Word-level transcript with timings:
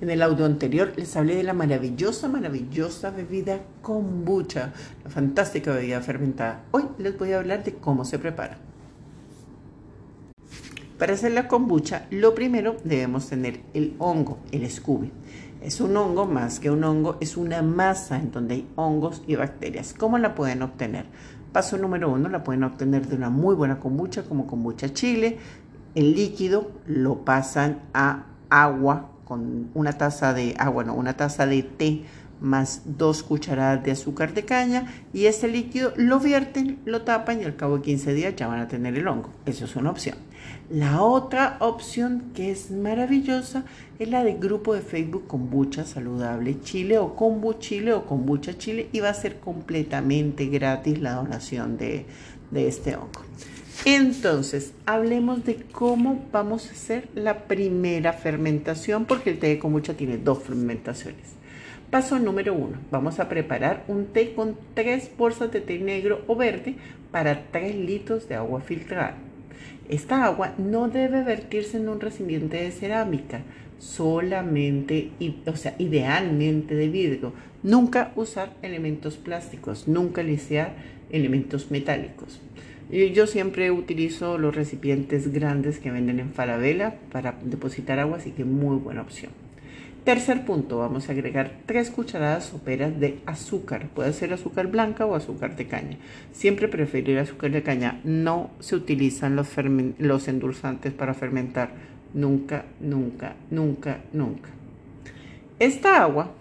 En 0.00 0.08
el 0.08 0.22
audio 0.22 0.46
anterior 0.46 0.94
les 0.96 1.14
hablé 1.14 1.36
de 1.36 1.42
la 1.42 1.52
maravillosa, 1.52 2.26
maravillosa 2.26 3.10
bebida 3.10 3.60
kombucha, 3.82 4.72
la 5.04 5.10
fantástica 5.10 5.74
bebida 5.74 6.00
fermentada. 6.00 6.62
Hoy 6.70 6.84
les 6.96 7.18
voy 7.18 7.32
a 7.32 7.38
hablar 7.38 7.64
de 7.64 7.74
cómo 7.74 8.06
se 8.06 8.18
prepara. 8.18 8.56
Para 10.98 11.12
hacer 11.12 11.32
la 11.32 11.48
kombucha, 11.48 12.06
lo 12.10 12.34
primero 12.34 12.76
debemos 12.82 13.28
tener 13.28 13.60
el 13.74 13.94
hongo, 13.98 14.38
el 14.52 14.70
scooby. 14.70 15.12
Es 15.60 15.82
un 15.82 15.94
hongo 15.98 16.24
más 16.24 16.60
que 16.60 16.70
un 16.70 16.82
hongo, 16.82 17.18
es 17.20 17.36
una 17.36 17.60
masa 17.60 18.16
en 18.16 18.32
donde 18.32 18.54
hay 18.54 18.68
hongos 18.76 19.22
y 19.26 19.36
bacterias. 19.36 19.92
¿Cómo 19.92 20.16
la 20.16 20.34
pueden 20.34 20.62
obtener? 20.62 21.04
Paso 21.52 21.76
número 21.76 22.10
uno, 22.10 22.30
la 22.30 22.42
pueden 22.42 22.64
obtener 22.64 23.06
de 23.06 23.16
una 23.16 23.28
muy 23.28 23.54
buena 23.54 23.78
kombucha 23.78 24.22
como 24.22 24.46
kombucha 24.46 24.94
chile. 24.94 25.36
El 25.94 26.14
líquido 26.14 26.70
lo 26.86 27.22
pasan 27.22 27.82
a 27.92 28.24
agua 28.48 29.10
con 29.30 29.70
una 29.74 29.92
taza 29.92 30.34
de 30.34 30.56
agua, 30.58 30.82
no, 30.82 30.92
una 30.92 31.16
taza 31.16 31.46
de 31.46 31.62
té 31.62 32.02
más 32.40 32.82
dos 32.84 33.22
cucharadas 33.22 33.84
de 33.84 33.92
azúcar 33.92 34.34
de 34.34 34.44
caña 34.44 34.92
y 35.12 35.26
ese 35.26 35.46
líquido 35.46 35.92
lo 35.94 36.18
vierten, 36.18 36.80
lo 36.84 37.02
tapan 37.02 37.40
y 37.40 37.44
al 37.44 37.54
cabo 37.54 37.76
de 37.76 37.82
15 37.82 38.12
días 38.12 38.34
ya 38.34 38.48
van 38.48 38.58
a 38.58 38.66
tener 38.66 38.98
el 38.98 39.06
hongo. 39.06 39.30
Eso 39.46 39.66
es 39.66 39.76
una 39.76 39.90
opción. 39.90 40.16
La 40.68 41.00
otra 41.02 41.58
opción 41.60 42.32
que 42.34 42.50
es 42.50 42.72
maravillosa 42.72 43.62
es 44.00 44.08
la 44.08 44.24
del 44.24 44.40
grupo 44.40 44.74
de 44.74 44.80
Facebook 44.80 45.28
Kombucha 45.28 45.84
Saludable 45.84 46.60
Chile 46.62 46.98
o 46.98 47.14
Kombu 47.14 47.52
Chile 47.60 47.92
o 47.92 48.06
Kombucha 48.06 48.58
Chile 48.58 48.88
y 48.90 48.98
va 48.98 49.10
a 49.10 49.14
ser 49.14 49.38
completamente 49.38 50.46
gratis 50.46 51.00
la 51.00 51.14
donación 51.14 51.76
de, 51.78 52.04
de 52.50 52.66
este 52.66 52.96
hongo. 52.96 53.22
Entonces, 53.86 54.74
hablemos 54.84 55.46
de 55.46 55.56
cómo 55.72 56.26
vamos 56.30 56.68
a 56.68 56.72
hacer 56.72 57.08
la 57.14 57.44
primera 57.44 58.12
fermentación, 58.12 59.06
porque 59.06 59.30
el 59.30 59.38
té 59.38 59.48
de 59.48 59.58
kombucha 59.58 59.94
tiene 59.94 60.18
dos 60.18 60.42
fermentaciones. 60.42 61.40
Paso 61.90 62.18
número 62.18 62.52
uno, 62.52 62.76
vamos 62.90 63.20
a 63.20 63.30
preparar 63.30 63.84
un 63.88 64.06
té 64.06 64.34
con 64.34 64.56
tres 64.74 65.10
bolsas 65.16 65.50
de 65.50 65.62
té 65.62 65.78
negro 65.78 66.22
o 66.26 66.36
verde 66.36 66.76
para 67.10 67.50
3 67.50 67.74
litros 67.74 68.28
de 68.28 68.34
agua 68.34 68.60
filtrada. 68.60 69.16
Esta 69.88 70.24
agua 70.24 70.54
no 70.58 70.88
debe 70.88 71.24
vertirse 71.24 71.78
en 71.78 71.88
un 71.88 72.00
recipiente 72.00 72.58
de 72.58 72.70
cerámica, 72.70 73.40
solamente, 73.78 75.10
o 75.46 75.56
sea, 75.56 75.74
idealmente 75.78 76.74
de 76.74 76.88
vidrio. 76.88 77.32
Nunca 77.62 78.12
usar 78.14 78.52
elementos 78.60 79.16
plásticos, 79.16 79.88
nunca 79.88 80.22
liciar 80.22 80.74
elementos 81.10 81.70
metálicos. 81.70 82.40
Yo 82.90 83.26
siempre 83.28 83.70
utilizo 83.70 84.36
los 84.36 84.54
recipientes 84.54 85.32
grandes 85.32 85.78
que 85.78 85.92
venden 85.92 86.18
en 86.18 86.32
Falabella 86.32 86.96
para 87.12 87.38
depositar 87.44 88.00
agua, 88.00 88.16
así 88.16 88.32
que 88.32 88.44
muy 88.44 88.76
buena 88.78 89.02
opción. 89.02 89.30
Tercer 90.04 90.44
punto, 90.44 90.78
vamos 90.78 91.08
a 91.08 91.12
agregar 91.12 91.52
tres 91.66 91.90
cucharadas 91.90 92.46
soperas 92.46 92.98
de 92.98 93.20
azúcar. 93.26 93.88
Puede 93.94 94.12
ser 94.12 94.32
azúcar 94.32 94.66
blanca 94.66 95.06
o 95.06 95.14
azúcar 95.14 95.56
de 95.56 95.66
caña. 95.66 95.98
Siempre 96.32 96.68
preferir 96.68 97.18
azúcar 97.18 97.52
de 97.52 97.62
caña. 97.62 98.00
No 98.02 98.50
se 98.60 98.76
utilizan 98.76 99.36
los 99.36 100.28
endulzantes 100.28 100.92
para 100.92 101.14
fermentar. 101.14 101.70
Nunca, 102.14 102.64
nunca, 102.80 103.36
nunca, 103.50 104.00
nunca. 104.12 104.48
Esta 105.58 106.02
agua 106.02 106.32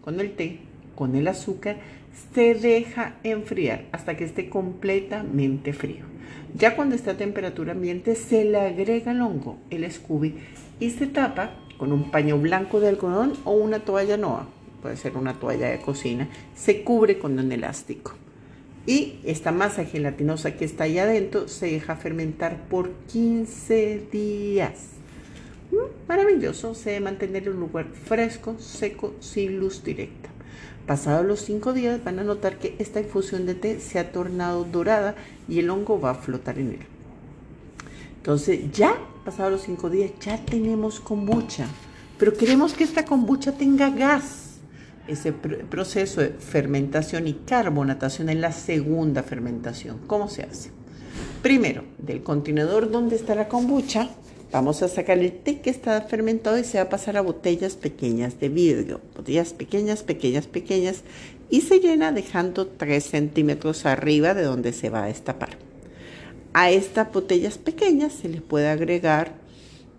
con 0.00 0.18
el 0.18 0.32
té, 0.32 0.58
con 0.96 1.14
el 1.14 1.28
azúcar, 1.28 1.76
se 2.34 2.54
deja 2.54 3.16
enfriar 3.22 3.86
hasta 3.92 4.16
que 4.16 4.24
esté 4.24 4.48
completamente 4.48 5.72
frío. 5.72 6.04
Ya 6.54 6.76
cuando 6.76 6.94
está 6.94 7.12
a 7.12 7.16
temperatura 7.16 7.72
ambiente 7.72 8.14
se 8.14 8.44
le 8.44 8.60
agrega 8.60 9.12
el 9.12 9.22
hongo, 9.22 9.58
el 9.70 9.90
Scooby, 9.90 10.34
y 10.80 10.90
se 10.90 11.06
tapa 11.06 11.54
con 11.78 11.92
un 11.92 12.10
paño 12.10 12.38
blanco 12.38 12.80
de 12.80 12.88
algodón 12.88 13.32
o 13.44 13.52
una 13.52 13.80
toalla 13.80 14.16
noa, 14.16 14.48
puede 14.82 14.96
ser 14.96 15.16
una 15.16 15.34
toalla 15.34 15.68
de 15.68 15.78
cocina, 15.78 16.28
se 16.54 16.82
cubre 16.82 17.18
con 17.18 17.38
un 17.38 17.50
elástico. 17.52 18.12
Y 18.86 19.20
esta 19.24 19.52
masa 19.52 19.84
gelatinosa 19.84 20.56
que 20.56 20.64
está 20.64 20.84
ahí 20.84 20.98
adentro 20.98 21.46
se 21.48 21.66
deja 21.66 21.96
fermentar 21.96 22.68
por 22.68 22.90
15 23.12 24.08
días. 24.10 24.88
Mm, 25.70 26.08
maravilloso, 26.08 26.74
se 26.74 26.90
debe 26.90 27.04
mantener 27.04 27.44
en 27.44 27.54
un 27.54 27.60
lugar 27.60 27.86
fresco, 27.86 28.56
seco, 28.58 29.14
sin 29.20 29.58
luz 29.60 29.84
directa. 29.84 30.30
Pasados 30.86 31.24
los 31.24 31.40
cinco 31.40 31.72
días 31.72 32.02
van 32.02 32.18
a 32.18 32.24
notar 32.24 32.58
que 32.58 32.74
esta 32.78 33.00
infusión 33.00 33.46
de 33.46 33.54
té 33.54 33.80
se 33.80 33.98
ha 33.98 34.10
tornado 34.10 34.64
dorada 34.64 35.14
y 35.48 35.60
el 35.60 35.70
hongo 35.70 36.00
va 36.00 36.10
a 36.10 36.14
flotar 36.14 36.58
en 36.58 36.70
él. 36.70 36.86
Entonces 38.16 38.72
ya, 38.72 38.96
pasados 39.24 39.52
los 39.52 39.62
cinco 39.62 39.90
días, 39.90 40.10
ya 40.20 40.38
tenemos 40.44 41.00
kombucha, 41.00 41.66
pero 42.18 42.34
queremos 42.34 42.72
que 42.74 42.84
esta 42.84 43.04
kombucha 43.04 43.52
tenga 43.52 43.90
gas. 43.90 44.58
Ese 45.08 45.32
proceso 45.32 46.20
de 46.20 46.28
fermentación 46.28 47.26
y 47.26 47.34
carbonatación 47.34 48.28
es 48.28 48.36
la 48.36 48.52
segunda 48.52 49.24
fermentación. 49.24 49.98
¿Cómo 50.06 50.28
se 50.28 50.44
hace? 50.44 50.70
Primero, 51.42 51.82
del 51.98 52.22
contenedor 52.22 52.90
donde 52.90 53.16
está 53.16 53.34
la 53.34 53.48
kombucha, 53.48 54.08
Vamos 54.52 54.82
a 54.82 54.88
sacar 54.88 55.18
el 55.18 55.32
té 55.32 55.60
que 55.60 55.70
está 55.70 55.98
fermentado 56.02 56.58
y 56.58 56.64
se 56.64 56.76
va 56.76 56.84
a 56.84 56.88
pasar 56.90 57.16
a 57.16 57.22
botellas 57.22 57.74
pequeñas 57.74 58.38
de 58.38 58.50
vidrio. 58.50 59.00
Botellas 59.16 59.54
pequeñas, 59.54 60.02
pequeñas, 60.02 60.46
pequeñas. 60.46 61.04
Y 61.48 61.62
se 61.62 61.80
llena 61.80 62.12
dejando 62.12 62.66
3 62.66 63.02
centímetros 63.02 63.86
arriba 63.86 64.34
de 64.34 64.42
donde 64.42 64.74
se 64.74 64.90
va 64.90 65.04
a 65.04 65.06
destapar. 65.06 65.56
A 66.52 66.70
estas 66.70 67.10
botellas 67.10 67.56
pequeñas 67.56 68.12
se 68.12 68.28
les 68.28 68.42
puede 68.42 68.68
agregar 68.68 69.32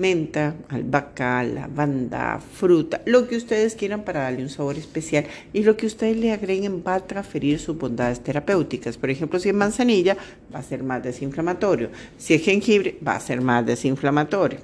menta, 0.00 0.54
albahaca, 0.70 1.44
lavanda, 1.44 2.40
fruta, 2.40 3.02
lo 3.04 3.28
que 3.28 3.36
ustedes 3.36 3.74
quieran 3.74 4.02
para 4.02 4.22
darle 4.22 4.42
un 4.42 4.48
sabor 4.48 4.78
especial 4.78 5.26
y 5.52 5.62
lo 5.62 5.76
que 5.76 5.86
ustedes 5.86 6.16
le 6.16 6.32
agreguen 6.32 6.82
va 6.84 6.94
a 6.94 7.06
transferir 7.06 7.58
sus 7.58 7.76
bondades 7.76 8.20
terapéuticas. 8.20 8.96
Por 8.96 9.10
ejemplo, 9.10 9.38
si 9.38 9.50
es 9.50 9.54
manzanilla, 9.54 10.16
va 10.52 10.60
a 10.60 10.62
ser 10.62 10.82
más 10.82 11.02
desinflamatorio. 11.02 11.90
Si 12.16 12.32
es 12.32 12.42
jengibre, 12.42 12.98
va 13.06 13.16
a 13.16 13.20
ser 13.20 13.42
más 13.42 13.66
desinflamatorio. 13.66 14.60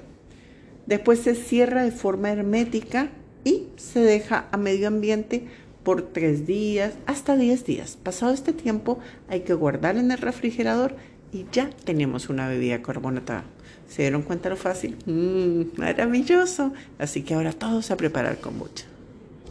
Después 0.87 1.19
se 1.19 1.35
cierra 1.35 1.83
de 1.83 1.91
forma 1.91 2.31
hermética 2.31 3.09
y 3.43 3.67
se 3.75 3.99
deja 3.99 4.47
a 4.51 4.57
medio 4.57 4.87
ambiente 4.87 5.43
por 5.83 6.01
tres 6.01 6.47
días, 6.47 6.95
hasta 7.05 7.37
10 7.37 7.63
días. 7.63 7.97
Pasado 8.01 8.33
este 8.33 8.53
tiempo, 8.53 8.99
hay 9.29 9.41
que 9.41 9.53
guardar 9.53 9.97
en 9.97 10.11
el 10.11 10.17
refrigerador 10.17 10.95
y 11.37 11.45
ya 11.51 11.69
tenemos 11.83 12.29
una 12.29 12.47
bebida 12.47 12.81
carbonatada. 12.81 13.43
¿Se 13.87 14.01
dieron 14.01 14.23
cuenta 14.23 14.49
lo 14.49 14.57
fácil? 14.57 14.97
Mmm, 15.05 15.79
maravilloso. 15.79 16.73
Así 16.97 17.21
que 17.21 17.35
ahora 17.35 17.53
todos 17.53 17.91
a 17.91 17.97
preparar 17.97 18.39
kombucha. 18.39 18.85